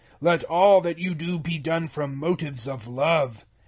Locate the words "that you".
0.81-1.13